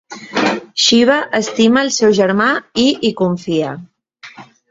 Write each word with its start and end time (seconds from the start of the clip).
Shiva 0.83 1.17
estima 1.39 1.83
el 1.89 1.91
seu 1.97 2.15
germà 2.21 2.49
i 2.87 2.87
hi 3.09 3.13
confia. 3.23 3.77